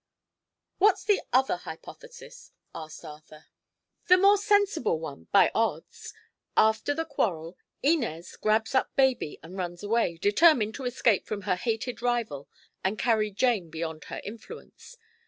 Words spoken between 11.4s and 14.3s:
her hated rival and carry Jane beyond her